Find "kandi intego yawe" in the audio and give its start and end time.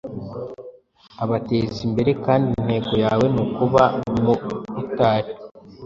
2.25-3.25